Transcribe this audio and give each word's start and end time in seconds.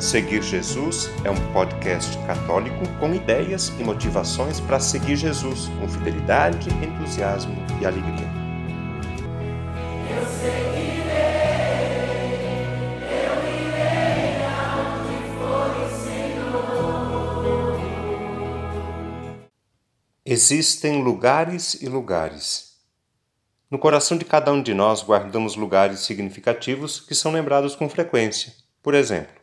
Seguir 0.00 0.42
Jesus 0.42 1.10
é 1.24 1.30
um 1.30 1.52
podcast 1.52 2.16
católico 2.26 2.88
com 2.98 3.14
ideias 3.14 3.68
e 3.78 3.84
motivações 3.84 4.58
para 4.58 4.80
seguir 4.80 5.14
Jesus 5.14 5.68
com 5.78 5.86
fidelidade, 5.86 6.70
entusiasmo 6.70 7.54
e 7.78 7.84
alegria. 7.84 8.26
Eu 10.08 10.24
seguirei, 10.26 11.10
eu 13.12 13.44
irei 13.44 14.40
for 15.36 15.70
o 15.76 15.90
Senhor. 16.02 17.78
Existem 20.24 21.02
lugares 21.02 21.74
e 21.74 21.86
lugares. 21.90 22.70
No 23.70 23.78
coração 23.78 24.16
de 24.16 24.24
cada 24.24 24.50
um 24.50 24.62
de 24.62 24.72
nós 24.72 25.02
guardamos 25.02 25.56
lugares 25.56 26.00
significativos 26.00 27.00
que 27.00 27.14
são 27.14 27.30
lembrados 27.32 27.76
com 27.76 27.86
frequência. 27.86 28.54
Por 28.82 28.94
exemplo, 28.94 29.39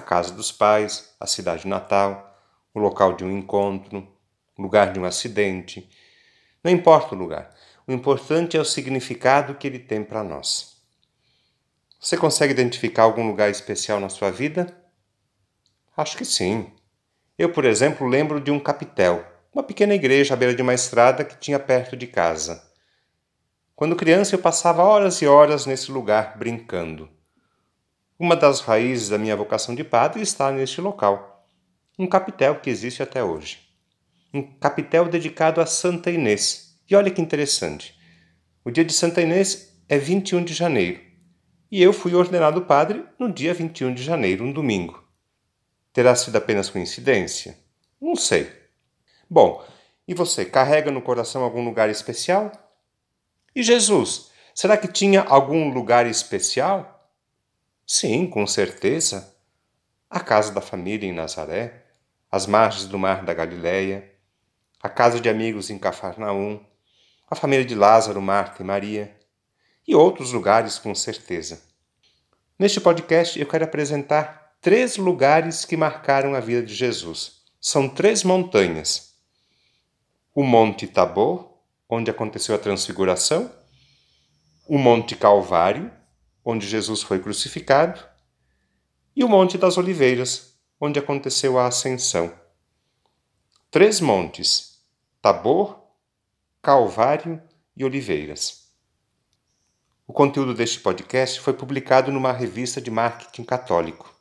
a 0.00 0.02
casa 0.02 0.32
dos 0.32 0.50
pais, 0.50 1.14
a 1.20 1.26
cidade 1.26 1.68
natal, 1.68 2.36
o 2.74 2.80
local 2.80 3.14
de 3.14 3.24
um 3.24 3.30
encontro, 3.30 4.08
o 4.56 4.62
lugar 4.62 4.92
de 4.92 4.98
um 4.98 5.04
acidente. 5.04 5.88
Não 6.64 6.72
importa 6.72 7.14
o 7.14 7.18
lugar, 7.18 7.54
o 7.86 7.92
importante 7.92 8.56
é 8.56 8.60
o 8.60 8.64
significado 8.64 9.54
que 9.54 9.66
ele 9.66 9.78
tem 9.78 10.02
para 10.02 10.24
nós. 10.24 10.76
Você 12.00 12.16
consegue 12.16 12.52
identificar 12.52 13.02
algum 13.02 13.26
lugar 13.26 13.50
especial 13.50 14.00
na 14.00 14.08
sua 14.08 14.30
vida? 14.30 14.74
Acho 15.96 16.16
que 16.16 16.24
sim. 16.24 16.72
Eu, 17.38 17.52
por 17.52 17.64
exemplo, 17.64 18.06
lembro 18.06 18.40
de 18.40 18.50
um 18.50 18.58
capitel, 18.58 19.24
uma 19.52 19.62
pequena 19.62 19.94
igreja 19.94 20.32
à 20.32 20.36
beira 20.36 20.54
de 20.54 20.62
uma 20.62 20.72
estrada 20.72 21.24
que 21.24 21.36
tinha 21.36 21.58
perto 21.58 21.96
de 21.96 22.06
casa. 22.06 22.62
Quando 23.76 23.96
criança, 23.96 24.34
eu 24.34 24.38
passava 24.38 24.82
horas 24.82 25.20
e 25.20 25.26
horas 25.26 25.66
nesse 25.66 25.90
lugar 25.90 26.38
brincando. 26.38 27.08
Uma 28.20 28.36
das 28.36 28.60
raízes 28.60 29.08
da 29.08 29.16
minha 29.16 29.34
vocação 29.34 29.74
de 29.74 29.82
padre 29.82 30.20
está 30.20 30.52
neste 30.52 30.78
local, 30.78 31.42
um 31.98 32.06
capitel 32.06 32.60
que 32.60 32.68
existe 32.68 33.02
até 33.02 33.24
hoje. 33.24 33.60
Um 34.34 34.42
capitel 34.42 35.08
dedicado 35.08 35.58
a 35.58 35.64
Santa 35.64 36.10
Inês. 36.10 36.78
E 36.86 36.94
olha 36.94 37.10
que 37.10 37.22
interessante. 37.22 37.98
O 38.62 38.70
dia 38.70 38.84
de 38.84 38.92
Santa 38.92 39.22
Inês 39.22 39.74
é 39.88 39.96
21 39.96 40.44
de 40.44 40.52
janeiro. 40.52 41.00
E 41.72 41.82
eu 41.82 41.94
fui 41.94 42.14
ordenado 42.14 42.60
padre 42.66 43.06
no 43.18 43.32
dia 43.32 43.54
21 43.54 43.94
de 43.94 44.02
janeiro, 44.02 44.44
um 44.44 44.52
domingo. 44.52 45.02
Terá 45.90 46.14
sido 46.14 46.36
apenas 46.36 46.68
coincidência? 46.68 47.56
Não 47.98 48.14
sei. 48.14 48.52
Bom, 49.30 49.64
e 50.06 50.12
você 50.12 50.44
carrega 50.44 50.90
no 50.90 51.00
coração 51.00 51.42
algum 51.42 51.64
lugar 51.64 51.88
especial? 51.88 52.52
E 53.56 53.62
Jesus? 53.62 54.30
Será 54.54 54.76
que 54.76 54.88
tinha 54.88 55.22
algum 55.22 55.72
lugar 55.72 56.06
especial? 56.06 56.99
Sim, 57.92 58.28
com 58.28 58.46
certeza. 58.46 59.36
A 60.08 60.20
casa 60.20 60.52
da 60.52 60.60
família 60.60 61.08
em 61.08 61.12
Nazaré, 61.12 61.86
as 62.30 62.46
margens 62.46 62.86
do 62.86 62.96
mar 62.96 63.24
da 63.24 63.34
Galileia, 63.34 64.08
a 64.80 64.88
casa 64.88 65.18
de 65.20 65.28
amigos 65.28 65.70
em 65.70 65.76
Cafarnaum, 65.76 66.64
a 67.28 67.34
família 67.34 67.64
de 67.64 67.74
Lázaro, 67.74 68.22
Marta 68.22 68.62
e 68.62 68.64
Maria, 68.64 69.18
e 69.88 69.92
outros 69.96 70.30
lugares 70.30 70.78
com 70.78 70.94
certeza. 70.94 71.60
Neste 72.56 72.80
podcast 72.80 73.36
eu 73.40 73.46
quero 73.46 73.64
apresentar 73.64 74.54
três 74.60 74.96
lugares 74.96 75.64
que 75.64 75.76
marcaram 75.76 76.36
a 76.36 76.40
vida 76.40 76.62
de 76.62 76.72
Jesus. 76.72 77.42
São 77.60 77.88
três 77.88 78.22
montanhas. 78.22 79.16
O 80.32 80.44
Monte 80.44 80.86
Tabor, 80.86 81.58
onde 81.88 82.08
aconteceu 82.08 82.54
a 82.54 82.58
transfiguração, 82.58 83.52
o 84.68 84.78
Monte 84.78 85.16
Calvário, 85.16 85.90
onde 86.44 86.66
Jesus 86.66 87.02
foi 87.02 87.18
crucificado, 87.18 88.02
e 89.14 89.24
o 89.24 89.28
Monte 89.28 89.58
das 89.58 89.76
Oliveiras, 89.76 90.54
onde 90.80 90.98
aconteceu 90.98 91.58
a 91.58 91.66
Ascensão. 91.66 92.32
Três 93.70 94.00
montes: 94.00 94.82
Tabor, 95.20 95.80
Calvário 96.62 97.42
e 97.76 97.84
Oliveiras. 97.84 98.68
O 100.06 100.12
conteúdo 100.12 100.54
deste 100.54 100.80
podcast 100.80 101.38
foi 101.40 101.52
publicado 101.52 102.10
numa 102.10 102.32
revista 102.32 102.80
de 102.80 102.90
marketing 102.90 103.44
católico. 103.44 104.12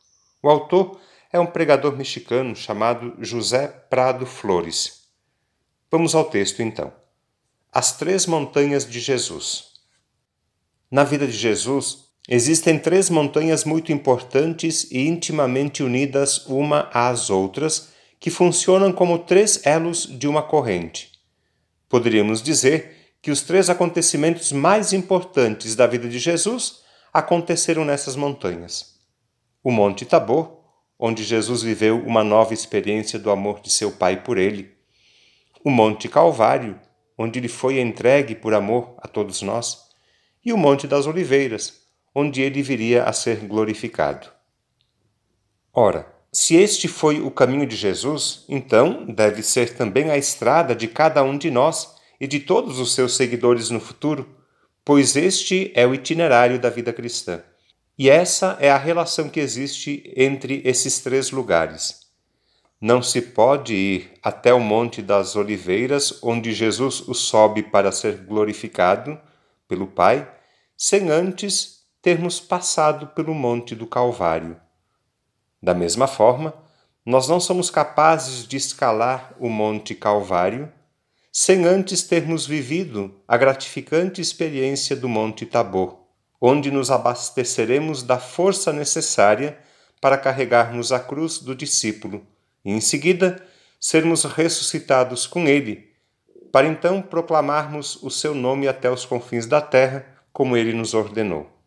O 0.41 0.49
autor 0.49 0.99
é 1.31 1.39
um 1.39 1.45
pregador 1.45 1.95
mexicano 1.95 2.55
chamado 2.55 3.15
José 3.19 3.67
Prado 3.67 4.25
Flores. 4.25 5.07
Vamos 5.89 6.13
ao 6.13 6.25
texto 6.25 6.61
então. 6.61 6.93
As 7.71 7.97
Três 7.97 8.25
Montanhas 8.25 8.87
de 8.87 8.99
Jesus. 8.99 9.73
Na 10.91 11.03
vida 11.03 11.25
de 11.25 11.33
Jesus, 11.33 12.08
Existem 12.27 12.77
três 12.77 13.09
montanhas 13.09 13.63
muito 13.63 13.91
importantes 13.91 14.87
e 14.91 15.07
intimamente 15.07 15.81
unidas 15.81 16.45
uma 16.45 16.89
às 16.93 17.29
outras, 17.29 17.89
que 18.19 18.29
funcionam 18.29 18.91
como 18.91 19.17
três 19.19 19.65
elos 19.65 20.05
de 20.05 20.27
uma 20.27 20.43
corrente. 20.43 21.11
Poderíamos 21.87 22.41
dizer 22.41 23.15
que 23.21 23.31
os 23.31 23.41
três 23.41 23.69
acontecimentos 23.69 24.51
mais 24.51 24.93
importantes 24.93 25.75
da 25.75 25.87
vida 25.87 26.07
de 26.07 26.19
Jesus 26.19 26.81
aconteceram 27.13 27.83
nessas 27.83 28.15
montanhas. 28.15 28.95
O 29.63 29.71
Monte 29.71 30.05
Tabor, 30.05 30.59
onde 30.97 31.23
Jesus 31.23 31.61
viveu 31.61 31.97
uma 32.05 32.23
nova 32.23 32.53
experiência 32.53 33.17
do 33.17 33.31
amor 33.31 33.61
de 33.61 33.69
seu 33.69 33.91
Pai 33.91 34.21
por 34.21 34.37
ele. 34.37 34.71
O 35.63 35.69
Monte 35.69 36.07
Calvário, 36.07 36.79
onde 37.17 37.39
ele 37.39 37.47
foi 37.47 37.79
entregue 37.79 38.35
por 38.35 38.53
amor 38.53 38.95
a 38.99 39.07
todos 39.07 39.41
nós. 39.41 39.89
E 40.43 40.53
o 40.53 40.57
Monte 40.57 40.87
das 40.87 41.07
Oliveiras, 41.07 41.78
onde 42.13 42.41
ele 42.41 42.61
viria 42.61 43.03
a 43.03 43.13
ser 43.13 43.37
glorificado. 43.47 44.27
Ora, 45.73 46.07
se 46.31 46.55
este 46.55 46.87
foi 46.87 47.21
o 47.21 47.31
caminho 47.31 47.65
de 47.65 47.75
Jesus, 47.75 48.45
então 48.47 49.05
deve 49.05 49.41
ser 49.41 49.73
também 49.75 50.11
a 50.11 50.17
estrada 50.17 50.75
de 50.75 50.87
cada 50.87 51.23
um 51.23 51.37
de 51.37 51.49
nós 51.49 51.95
e 52.19 52.27
de 52.27 52.39
todos 52.39 52.79
os 52.79 52.93
seus 52.93 53.15
seguidores 53.15 53.69
no 53.69 53.79
futuro, 53.79 54.37
pois 54.85 55.15
este 55.15 55.71
é 55.73 55.87
o 55.87 55.93
itinerário 55.93 56.59
da 56.59 56.69
vida 56.69 56.93
cristã. 56.93 57.41
E 57.97 58.09
essa 58.09 58.57
é 58.59 58.69
a 58.69 58.77
relação 58.77 59.27
que 59.27 59.39
existe 59.39 60.03
entre 60.15 60.61
esses 60.63 60.99
três 60.99 61.31
lugares. 61.31 62.07
Não 62.79 63.01
se 63.01 63.21
pode 63.21 63.73
ir 63.73 64.11
até 64.23 64.53
o 64.53 64.59
Monte 64.59 65.01
das 65.01 65.35
Oliveiras, 65.35 66.19
onde 66.23 66.53
Jesus 66.53 67.01
o 67.07 67.13
sobe 67.13 67.63
para 67.63 67.91
ser 67.91 68.17
glorificado 68.19 69.19
pelo 69.67 69.85
Pai, 69.85 70.29
sem 70.77 71.09
antes 71.09 71.78
termos 72.01 72.39
passado 72.39 73.07
pelo 73.07 73.33
Monte 73.33 73.75
do 73.75 73.85
Calvário. 73.85 74.55
Da 75.61 75.73
mesma 75.73 76.07
forma, 76.07 76.53
nós 77.05 77.27
não 77.27 77.39
somos 77.39 77.69
capazes 77.69 78.47
de 78.47 78.55
escalar 78.55 79.33
o 79.37 79.49
Monte 79.49 79.93
Calvário 79.93 80.71
sem 81.31 81.65
antes 81.65 82.03
termos 82.03 82.47
vivido 82.47 83.13
a 83.27 83.35
gratificante 83.35 84.21
experiência 84.21 84.95
do 84.95 85.09
Monte 85.09 85.45
Tabor, 85.45 85.99
onde 86.39 86.71
nos 86.71 86.89
abasteceremos 86.89 88.01
da 88.01 88.17
força 88.17 88.71
necessária 88.71 89.59
para 89.99 90.17
carregarmos 90.17 90.93
a 90.93 90.99
cruz 90.99 91.39
do 91.39 91.53
discípulo 91.53 92.25
e, 92.63 92.71
em 92.71 92.79
seguida, 92.79 93.45
sermos 93.77 94.23
ressuscitados 94.23 95.27
com 95.27 95.47
ele, 95.47 95.91
para 96.51 96.67
então 96.67 97.01
proclamarmos 97.01 98.01
o 98.01 98.09
seu 98.09 98.33
nome 98.33 98.67
até 98.67 98.89
os 98.89 99.05
confins 99.05 99.45
da 99.45 99.61
terra, 99.61 100.05
como 100.31 100.55
ele 100.55 100.73
nos 100.73 100.93
ordenou. 100.93 101.58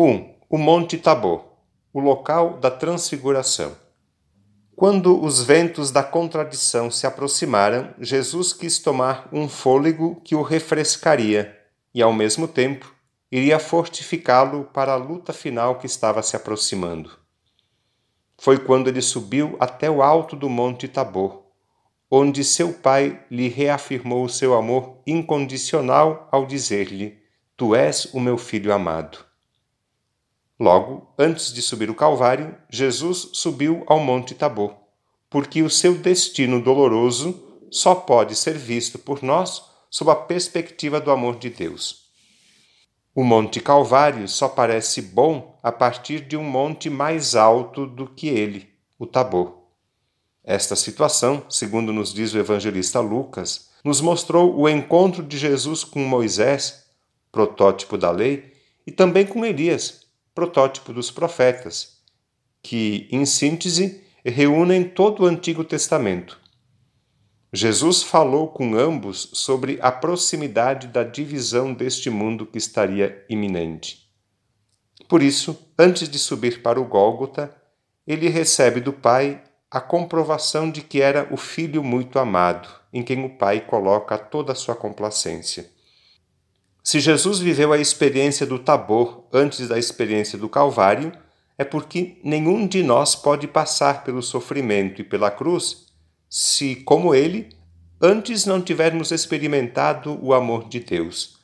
1. 0.00 0.32
O 0.48 0.56
Monte 0.56 0.96
Tabor, 0.96 1.44
o 1.92 1.98
local 1.98 2.58
da 2.58 2.70
transfiguração. 2.70 3.76
Quando 4.76 5.20
os 5.20 5.42
ventos 5.42 5.90
da 5.90 6.04
contradição 6.04 6.88
se 6.88 7.04
aproximaram, 7.04 7.92
Jesus 7.98 8.52
quis 8.52 8.78
tomar 8.78 9.28
um 9.32 9.48
fôlego 9.48 10.20
que 10.24 10.36
o 10.36 10.42
refrescaria 10.42 11.58
e, 11.92 12.00
ao 12.00 12.12
mesmo 12.12 12.46
tempo, 12.46 12.94
iria 13.28 13.58
fortificá-lo 13.58 14.66
para 14.72 14.92
a 14.92 14.96
luta 14.96 15.32
final 15.32 15.80
que 15.80 15.86
estava 15.86 16.22
se 16.22 16.36
aproximando. 16.36 17.10
Foi 18.36 18.56
quando 18.56 18.86
ele 18.86 19.02
subiu 19.02 19.56
até 19.58 19.90
o 19.90 20.00
alto 20.00 20.36
do 20.36 20.48
Monte 20.48 20.86
Tabor, 20.86 21.42
onde 22.08 22.44
seu 22.44 22.72
pai 22.72 23.20
lhe 23.28 23.48
reafirmou 23.48 24.24
o 24.24 24.28
seu 24.28 24.54
amor 24.54 25.02
incondicional 25.04 26.28
ao 26.30 26.46
dizer-lhe: 26.46 27.18
Tu 27.56 27.74
és 27.74 28.04
o 28.14 28.20
meu 28.20 28.38
filho 28.38 28.72
amado. 28.72 29.26
Logo, 30.58 31.14
antes 31.16 31.52
de 31.52 31.62
subir 31.62 31.88
o 31.88 31.94
Calvário, 31.94 32.56
Jesus 32.68 33.30
subiu 33.34 33.84
ao 33.86 34.00
Monte 34.00 34.34
Tabor, 34.34 34.74
porque 35.30 35.62
o 35.62 35.70
seu 35.70 35.94
destino 35.94 36.60
doloroso 36.60 37.44
só 37.70 37.94
pode 37.94 38.34
ser 38.34 38.58
visto 38.58 38.98
por 38.98 39.22
nós 39.22 39.62
sob 39.88 40.10
a 40.10 40.16
perspectiva 40.16 41.00
do 41.00 41.10
amor 41.10 41.38
de 41.38 41.48
Deus. 41.48 42.08
O 43.14 43.22
Monte 43.22 43.60
Calvário 43.60 44.28
só 44.28 44.48
parece 44.48 45.00
bom 45.00 45.58
a 45.62 45.70
partir 45.70 46.20
de 46.20 46.36
um 46.36 46.42
monte 46.42 46.90
mais 46.90 47.34
alto 47.34 47.86
do 47.86 48.06
que 48.06 48.28
ele, 48.28 48.68
o 48.98 49.06
Tabor. 49.06 49.58
Esta 50.42 50.74
situação, 50.74 51.44
segundo 51.48 51.92
nos 51.92 52.12
diz 52.12 52.32
o 52.32 52.38
evangelista 52.38 53.00
Lucas, 53.00 53.70
nos 53.84 54.00
mostrou 54.00 54.58
o 54.58 54.68
encontro 54.68 55.22
de 55.22 55.38
Jesus 55.38 55.84
com 55.84 56.00
Moisés, 56.00 56.86
protótipo 57.30 57.96
da 57.96 58.10
lei, 58.10 58.52
e 58.86 58.90
também 58.90 59.26
com 59.26 59.44
Elias, 59.44 60.07
protótipo 60.38 60.92
dos 60.92 61.10
profetas, 61.10 61.98
que, 62.62 63.08
em 63.10 63.26
síntese, 63.26 64.04
reúnem 64.24 64.84
todo 64.84 65.24
o 65.24 65.26
Antigo 65.26 65.64
Testamento. 65.64 66.38
Jesus 67.52 68.04
falou 68.04 68.46
com 68.46 68.76
ambos 68.76 69.30
sobre 69.32 69.80
a 69.82 69.90
proximidade 69.90 70.86
da 70.86 71.02
divisão 71.02 71.74
deste 71.74 72.08
mundo 72.08 72.46
que 72.46 72.56
estaria 72.56 73.26
iminente. 73.28 74.08
Por 75.08 75.24
isso, 75.24 75.58
antes 75.76 76.08
de 76.08 76.20
subir 76.20 76.62
para 76.62 76.80
o 76.80 76.84
Gólgota, 76.84 77.52
ele 78.06 78.28
recebe 78.28 78.80
do 78.80 78.92
Pai 78.92 79.42
a 79.68 79.80
comprovação 79.80 80.70
de 80.70 80.82
que 80.82 81.00
era 81.02 81.26
o 81.32 81.36
filho 81.36 81.82
muito 81.82 82.16
amado, 82.16 82.68
em 82.92 83.02
quem 83.02 83.24
o 83.24 83.30
Pai 83.30 83.60
coloca 83.60 84.16
toda 84.16 84.52
a 84.52 84.54
sua 84.54 84.76
complacência. 84.76 85.68
Se 86.90 87.00
Jesus 87.00 87.38
viveu 87.38 87.70
a 87.74 87.76
experiência 87.76 88.46
do 88.46 88.58
Tabor 88.58 89.26
antes 89.30 89.68
da 89.68 89.78
experiência 89.78 90.38
do 90.38 90.48
Calvário, 90.48 91.12
é 91.58 91.62
porque 91.62 92.16
nenhum 92.24 92.66
de 92.66 92.82
nós 92.82 93.14
pode 93.14 93.46
passar 93.46 94.04
pelo 94.04 94.22
sofrimento 94.22 95.02
e 95.02 95.04
pela 95.04 95.30
cruz 95.30 95.88
se, 96.30 96.76
como 96.76 97.14
ele, 97.14 97.50
antes 98.00 98.46
não 98.46 98.62
tivermos 98.62 99.10
experimentado 99.10 100.18
o 100.22 100.32
amor 100.32 100.66
de 100.66 100.80
Deus. 100.80 101.38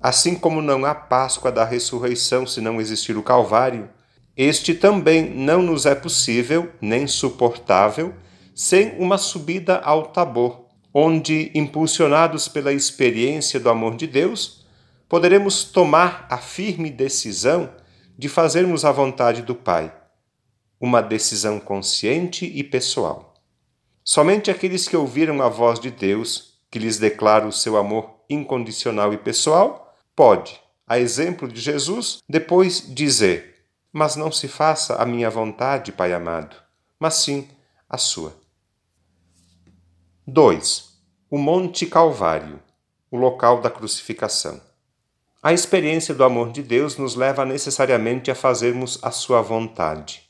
Assim 0.00 0.34
como 0.34 0.60
não 0.60 0.84
há 0.84 0.96
Páscoa 0.96 1.52
da 1.52 1.64
ressurreição 1.64 2.44
se 2.44 2.60
não 2.60 2.80
existir 2.80 3.16
o 3.16 3.22
Calvário, 3.22 3.88
este 4.36 4.74
também 4.74 5.30
não 5.30 5.62
nos 5.62 5.86
é 5.86 5.94
possível, 5.94 6.72
nem 6.80 7.06
suportável, 7.06 8.12
sem 8.52 8.98
uma 8.98 9.16
subida 9.16 9.78
ao 9.78 10.06
Tabor, 10.06 10.64
onde, 10.92 11.52
impulsionados 11.54 12.48
pela 12.48 12.72
experiência 12.72 13.60
do 13.60 13.70
amor 13.70 13.94
de 13.94 14.08
Deus, 14.08 14.60
poderemos 15.12 15.64
tomar 15.64 16.26
a 16.30 16.38
firme 16.38 16.90
decisão 16.90 17.70
de 18.16 18.30
fazermos 18.30 18.82
a 18.82 18.90
vontade 18.90 19.42
do 19.42 19.54
Pai, 19.54 19.94
uma 20.80 21.02
decisão 21.02 21.60
consciente 21.60 22.46
e 22.46 22.64
pessoal. 22.64 23.34
Somente 24.02 24.50
aqueles 24.50 24.88
que 24.88 24.96
ouviram 24.96 25.42
a 25.42 25.50
voz 25.50 25.78
de 25.78 25.90
Deus, 25.90 26.58
que 26.70 26.78
lhes 26.78 26.98
declara 26.98 27.46
o 27.46 27.52
seu 27.52 27.76
amor 27.76 28.24
incondicional 28.26 29.12
e 29.12 29.18
pessoal, 29.18 29.94
pode, 30.16 30.58
a 30.86 30.98
exemplo 30.98 31.46
de 31.46 31.60
Jesus, 31.60 32.20
depois 32.26 32.82
dizer: 32.94 33.66
Mas 33.92 34.16
não 34.16 34.32
se 34.32 34.48
faça 34.48 34.96
a 34.96 35.04
minha 35.04 35.28
vontade, 35.28 35.92
Pai 35.92 36.14
amado, 36.14 36.56
mas 36.98 37.16
sim 37.16 37.46
a 37.86 37.98
sua. 37.98 38.34
2. 40.26 40.88
O 41.28 41.36
Monte 41.36 41.84
Calvário, 41.84 42.62
o 43.10 43.18
local 43.18 43.60
da 43.60 43.68
crucificação. 43.68 44.71
A 45.42 45.52
experiência 45.52 46.14
do 46.14 46.22
amor 46.22 46.52
de 46.52 46.62
Deus 46.62 46.96
nos 46.96 47.16
leva 47.16 47.44
necessariamente 47.44 48.30
a 48.30 48.34
fazermos 48.34 49.00
a 49.02 49.10
sua 49.10 49.42
vontade. 49.42 50.22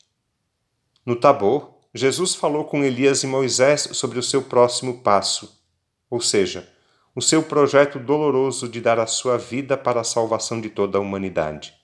No 1.04 1.14
Tabor, 1.14 1.74
Jesus 1.92 2.34
falou 2.34 2.64
com 2.64 2.82
Elias 2.82 3.22
e 3.22 3.26
Moisés 3.26 3.90
sobre 3.92 4.18
o 4.18 4.22
seu 4.22 4.40
próximo 4.40 5.02
passo, 5.02 5.62
ou 6.08 6.18
seja, 6.18 6.66
o 7.14 7.20
seu 7.20 7.42
projeto 7.42 7.98
doloroso 7.98 8.66
de 8.66 8.80
dar 8.80 8.98
a 8.98 9.06
sua 9.06 9.36
vida 9.36 9.76
para 9.76 10.00
a 10.00 10.04
salvação 10.04 10.58
de 10.58 10.70
toda 10.70 10.96
a 10.96 11.00
humanidade. 11.02 11.74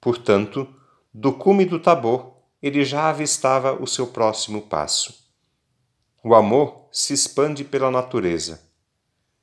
Portanto, 0.00 0.66
do 1.12 1.34
cume 1.34 1.66
do 1.66 1.78
Tabor, 1.78 2.34
ele 2.62 2.82
já 2.82 3.10
avistava 3.10 3.74
o 3.74 3.86
seu 3.86 4.06
próximo 4.06 4.62
passo. 4.62 5.28
O 6.24 6.34
amor 6.34 6.88
se 6.90 7.12
expande 7.12 7.62
pela 7.62 7.90
natureza. 7.90 8.62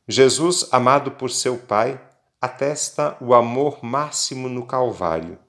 Jesus, 0.08 0.68
amado 0.72 1.12
por 1.12 1.30
seu 1.30 1.60
Pai, 1.60 2.02
atesta 2.40 3.18
o 3.20 3.34
amor 3.34 3.84
máximo 3.84 4.48
no 4.48 4.66
Calvário, 4.66 5.40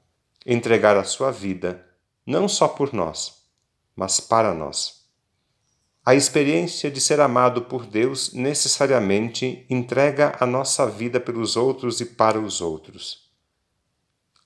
entregar 0.47 0.97
a 0.97 1.05
sua 1.05 1.31
vida, 1.31 1.85
não 2.27 2.49
só 2.49 2.67
por 2.67 2.95
nós, 2.95 3.43
mas 3.95 4.21
para 4.21 4.55
nós. 4.55 5.07
A 6.05 6.15
experiência 6.15 6.91
de 6.91 7.01
ser 7.01 7.21
amado 7.21 7.63
por 7.63 7.85
Deus 7.85 8.33
necessariamente 8.33 9.67
entrega 9.69 10.35
a 10.41 10.47
nossa 10.47 10.87
vida 10.87 11.21
pelos 11.21 11.57
outros 11.57 12.01
e 12.01 12.07
para 12.07 12.41
os 12.41 12.63
outros. 12.63 13.29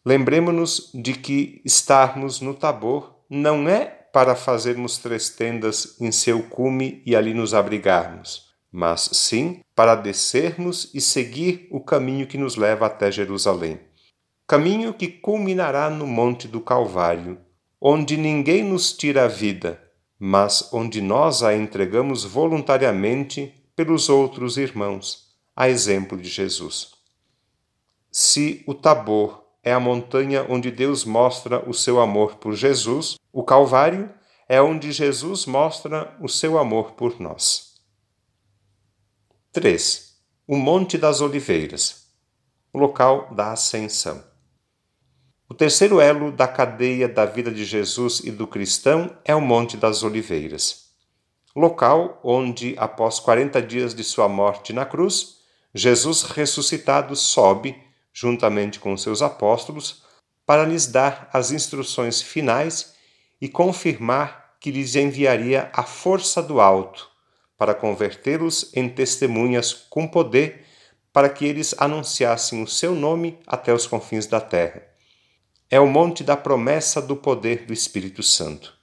Lembremos-nos 0.04 0.90
de 0.92 1.12
que 1.12 1.62
estarmos 1.64 2.40
no 2.40 2.54
Tabor 2.54 3.20
não 3.30 3.68
é 3.68 3.84
para 3.84 4.34
fazermos 4.34 4.98
três 4.98 5.30
tendas 5.30 5.96
em 6.00 6.10
seu 6.10 6.42
cume 6.42 7.00
e 7.06 7.14
ali 7.14 7.32
nos 7.32 7.54
abrigarmos 7.54 8.51
mas 8.72 9.10
sim 9.12 9.60
para 9.74 9.94
descermos 9.94 10.90
e 10.94 11.00
seguir 11.00 11.68
o 11.70 11.78
caminho 11.78 12.26
que 12.26 12.38
nos 12.38 12.56
leva 12.56 12.86
até 12.86 13.12
Jerusalém. 13.12 13.78
Caminho 14.46 14.94
que 14.94 15.08
culminará 15.08 15.90
no 15.90 16.06
Monte 16.06 16.48
do 16.48 16.60
Calvário, 16.60 17.38
onde 17.78 18.16
ninguém 18.16 18.64
nos 18.64 18.92
tira 18.92 19.24
a 19.24 19.28
vida, 19.28 19.80
mas 20.18 20.72
onde 20.72 21.02
nós 21.02 21.42
a 21.42 21.54
entregamos 21.54 22.24
voluntariamente 22.24 23.52
pelos 23.76 24.08
outros 24.08 24.56
irmãos, 24.56 25.28
a 25.54 25.68
exemplo 25.68 26.16
de 26.16 26.28
Jesus. 26.28 26.92
Se 28.10 28.62
o 28.66 28.74
Tabor 28.74 29.42
é 29.62 29.72
a 29.72 29.80
montanha 29.80 30.46
onde 30.48 30.70
Deus 30.70 31.04
mostra 31.04 31.68
o 31.68 31.74
seu 31.74 32.00
amor 32.00 32.36
por 32.36 32.54
Jesus, 32.54 33.16
o 33.32 33.42
Calvário 33.42 34.10
é 34.48 34.60
onde 34.60 34.92
Jesus 34.92 35.46
mostra 35.46 36.16
o 36.20 36.28
seu 36.28 36.58
amor 36.58 36.92
por 36.92 37.18
nós. 37.20 37.71
3. 39.54 40.14
O 40.46 40.56
Monte 40.56 40.96
das 40.96 41.20
Oliveiras, 41.20 42.06
o 42.72 42.78
local 42.78 43.34
da 43.34 43.52
ascensão. 43.52 44.24
O 45.46 45.52
terceiro 45.52 46.00
elo 46.00 46.32
da 46.32 46.48
cadeia 46.48 47.06
da 47.06 47.26
vida 47.26 47.50
de 47.50 47.62
Jesus 47.62 48.20
e 48.20 48.30
do 48.30 48.46
cristão 48.46 49.14
é 49.22 49.34
o 49.34 49.42
Monte 49.42 49.76
das 49.76 50.02
Oliveiras, 50.02 50.86
local 51.54 52.18
onde, 52.24 52.74
após 52.78 53.20
40 53.20 53.60
dias 53.60 53.94
de 53.94 54.02
sua 54.02 54.26
morte 54.26 54.72
na 54.72 54.86
cruz, 54.86 55.40
Jesus 55.74 56.22
ressuscitado 56.22 57.14
sobe, 57.14 57.76
juntamente 58.10 58.80
com 58.80 58.96
seus 58.96 59.20
apóstolos, 59.20 60.02
para 60.46 60.64
lhes 60.64 60.86
dar 60.86 61.28
as 61.30 61.50
instruções 61.50 62.22
finais 62.22 62.94
e 63.38 63.50
confirmar 63.50 64.56
que 64.58 64.70
lhes 64.70 64.96
enviaria 64.96 65.70
a 65.74 65.82
força 65.82 66.42
do 66.42 66.58
alto 66.58 67.11
para 67.62 67.74
convertê-los 67.74 68.72
em 68.74 68.88
testemunhas 68.88 69.72
com 69.72 70.04
poder, 70.04 70.64
para 71.12 71.28
que 71.28 71.44
eles 71.44 71.72
anunciassem 71.78 72.60
o 72.60 72.66
seu 72.66 72.92
nome 72.92 73.38
até 73.46 73.72
os 73.72 73.86
confins 73.86 74.26
da 74.26 74.40
terra. 74.40 74.82
É 75.70 75.78
o 75.78 75.86
monte 75.86 76.24
da 76.24 76.36
promessa 76.36 77.00
do 77.00 77.14
poder 77.14 77.64
do 77.64 77.72
Espírito 77.72 78.20
Santo. 78.20 78.74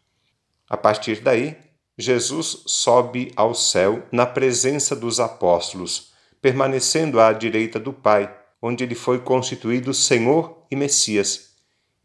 A 0.69 0.77
partir 0.77 1.19
daí, 1.19 1.57
Jesus 1.97 2.63
sobe 2.67 3.33
ao 3.35 3.53
céu 3.53 4.07
na 4.13 4.25
presença 4.25 4.95
dos 4.95 5.19
apóstolos, 5.19 6.13
permanecendo 6.41 7.19
à 7.19 7.33
direita 7.33 7.81
do 7.81 7.91
Pai, 7.91 8.33
onde 8.61 8.85
ele 8.85 8.95
foi 8.95 9.19
constituído 9.19 9.93
Senhor 9.93 10.65
e 10.71 10.75
Messias, 10.77 11.49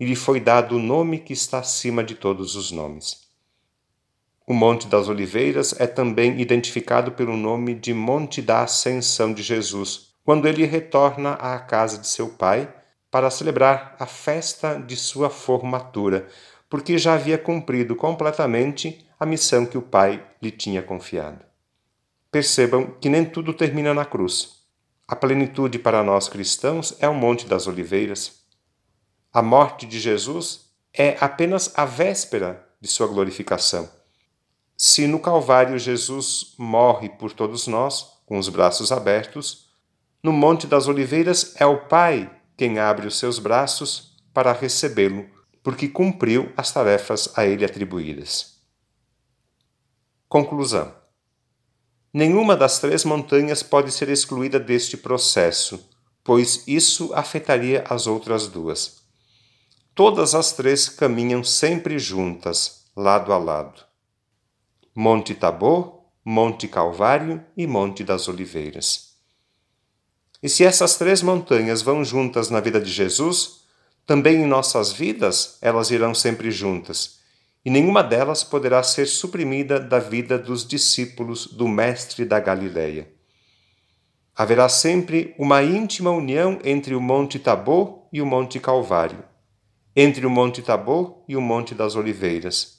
e 0.00 0.04
lhe 0.04 0.16
foi 0.16 0.40
dado 0.40 0.74
o 0.74 0.80
nome 0.80 1.20
que 1.20 1.32
está 1.32 1.60
acima 1.60 2.02
de 2.02 2.16
todos 2.16 2.56
os 2.56 2.72
nomes. 2.72 3.23
O 4.46 4.52
Monte 4.52 4.86
das 4.88 5.08
Oliveiras 5.08 5.74
é 5.80 5.86
também 5.86 6.38
identificado 6.38 7.12
pelo 7.12 7.34
nome 7.34 7.74
de 7.74 7.94
Monte 7.94 8.42
da 8.42 8.60
Ascensão 8.62 9.32
de 9.32 9.42
Jesus, 9.42 10.10
quando 10.22 10.46
ele 10.46 10.66
retorna 10.66 11.32
à 11.32 11.58
casa 11.58 11.96
de 11.96 12.06
seu 12.06 12.28
pai 12.28 12.70
para 13.10 13.30
celebrar 13.30 13.96
a 13.98 14.04
festa 14.04 14.74
de 14.78 14.96
sua 14.96 15.30
formatura, 15.30 16.28
porque 16.68 16.98
já 16.98 17.14
havia 17.14 17.38
cumprido 17.38 17.96
completamente 17.96 19.06
a 19.18 19.24
missão 19.24 19.64
que 19.64 19.78
o 19.78 19.82
pai 19.82 20.22
lhe 20.42 20.50
tinha 20.50 20.82
confiado. 20.82 21.42
Percebam 22.30 22.94
que 23.00 23.08
nem 23.08 23.24
tudo 23.24 23.54
termina 23.54 23.94
na 23.94 24.04
cruz. 24.04 24.64
A 25.08 25.16
plenitude 25.16 25.78
para 25.78 26.02
nós 26.02 26.28
cristãos 26.28 26.94
é 27.00 27.08
o 27.08 27.14
Monte 27.14 27.46
das 27.46 27.66
Oliveiras. 27.66 28.44
A 29.32 29.40
morte 29.40 29.86
de 29.86 29.98
Jesus 29.98 30.66
é 30.92 31.16
apenas 31.18 31.72
a 31.74 31.86
véspera 31.86 32.68
de 32.78 32.88
sua 32.88 33.06
glorificação. 33.06 33.88
Se 34.76 35.06
no 35.06 35.20
Calvário 35.20 35.78
Jesus 35.78 36.54
morre 36.58 37.08
por 37.08 37.32
todos 37.32 37.66
nós, 37.66 38.18
com 38.26 38.38
os 38.38 38.48
braços 38.48 38.90
abertos, 38.90 39.68
no 40.22 40.32
Monte 40.32 40.66
das 40.66 40.88
Oliveiras 40.88 41.54
é 41.60 41.66
o 41.66 41.86
Pai 41.86 42.30
quem 42.56 42.78
abre 42.78 43.06
os 43.06 43.18
seus 43.18 43.38
braços 43.38 44.16
para 44.32 44.52
recebê-lo, 44.52 45.26
porque 45.62 45.88
cumpriu 45.88 46.52
as 46.56 46.72
tarefas 46.72 47.30
a 47.36 47.46
ele 47.46 47.64
atribuídas. 47.64 48.54
Conclusão: 50.28 50.92
Nenhuma 52.12 52.56
das 52.56 52.78
três 52.78 53.04
montanhas 53.04 53.62
pode 53.62 53.92
ser 53.92 54.08
excluída 54.08 54.58
deste 54.58 54.96
processo, 54.96 55.88
pois 56.22 56.64
isso 56.66 57.12
afetaria 57.14 57.84
as 57.88 58.06
outras 58.06 58.46
duas. 58.46 59.04
Todas 59.94 60.34
as 60.34 60.52
três 60.52 60.88
caminham 60.88 61.44
sempre 61.44 61.98
juntas, 61.98 62.86
lado 62.96 63.32
a 63.32 63.38
lado. 63.38 63.83
Monte 64.94 65.34
Tabor, 65.34 66.04
Monte 66.24 66.68
Calvário 66.68 67.44
e 67.56 67.66
Monte 67.66 68.04
das 68.04 68.28
Oliveiras. 68.28 69.14
E 70.42 70.48
se 70.48 70.64
essas 70.64 70.96
três 70.96 71.20
montanhas 71.20 71.82
vão 71.82 72.04
juntas 72.04 72.48
na 72.48 72.60
vida 72.60 72.80
de 72.80 72.90
Jesus, 72.90 73.64
também 74.06 74.42
em 74.42 74.46
nossas 74.46 74.92
vidas 74.92 75.58
elas 75.60 75.90
irão 75.90 76.14
sempre 76.14 76.50
juntas. 76.50 77.18
e 77.64 77.70
nenhuma 77.70 78.02
delas 78.02 78.44
poderá 78.44 78.82
ser 78.82 79.06
suprimida 79.06 79.80
da 79.80 79.98
vida 79.98 80.38
dos 80.38 80.66
discípulos 80.66 81.46
do 81.46 81.66
Mestre 81.66 82.24
da 82.24 82.38
Galileia. 82.38 83.08
Haverá 84.36 84.68
sempre 84.68 85.34
uma 85.38 85.62
íntima 85.62 86.10
união 86.10 86.58
entre 86.62 86.94
o 86.94 87.00
Monte 87.00 87.38
Tabor 87.38 88.06
e 88.12 88.20
o 88.20 88.26
Monte 88.26 88.60
Calvário, 88.60 89.24
entre 89.96 90.26
o 90.26 90.30
Monte 90.30 90.60
Tabor 90.60 91.24
e 91.26 91.36
o 91.36 91.40
Monte 91.40 91.74
das 91.74 91.96
Oliveiras, 91.96 92.73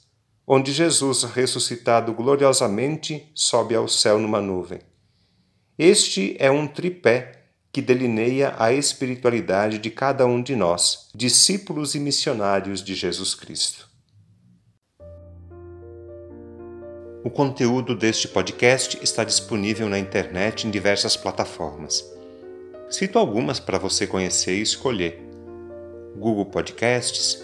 onde 0.47 0.71
Jesus, 0.71 1.23
ressuscitado 1.23 2.13
gloriosamente, 2.13 3.29
sobe 3.33 3.75
ao 3.75 3.87
céu 3.87 4.19
numa 4.19 4.39
nuvem. 4.39 4.79
Este 5.77 6.35
é 6.39 6.51
um 6.51 6.67
tripé 6.67 7.43
que 7.71 7.81
delineia 7.81 8.55
a 8.57 8.71
espiritualidade 8.71 9.79
de 9.79 9.89
cada 9.89 10.25
um 10.25 10.41
de 10.41 10.55
nós, 10.55 11.09
discípulos 11.13 11.93
e 11.95 11.99
missionários 11.99 12.81
de 12.81 12.95
Jesus 12.95 13.35
Cristo. 13.35 13.89
O 17.21 17.29
conteúdo 17.29 17.95
deste 17.95 18.27
podcast 18.27 18.99
está 19.01 19.23
disponível 19.23 19.89
na 19.89 19.97
internet 19.97 20.67
em 20.67 20.71
diversas 20.71 21.17
plataformas. 21.17 22.05
Cito 22.87 23.17
algumas 23.17 23.59
para 23.59 23.79
você 23.79 24.05
conhecer 24.05 24.59
e 24.59 24.61
escolher: 24.61 25.19
Google 26.15 26.45
Podcasts, 26.45 27.43